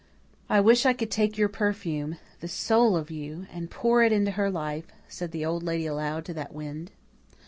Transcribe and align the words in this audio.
"I 0.49 0.61
wish 0.61 0.87
I 0.87 0.93
could 0.93 1.11
take 1.11 1.37
your 1.37 1.47
perfume 1.47 2.17
the 2.39 2.47
soul 2.47 2.97
of 2.97 3.11
you 3.11 3.45
and 3.53 3.69
pour 3.69 4.01
it 4.01 4.11
into 4.11 4.31
her 4.31 4.49
life," 4.49 4.87
said 5.07 5.29
the 5.29 5.45
Old 5.45 5.61
Lady 5.61 5.85
aloud 5.85 6.25
to 6.25 6.33
that 6.33 6.55
wind. 6.55 6.89